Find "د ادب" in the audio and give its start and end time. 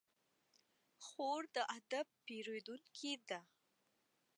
1.55-2.07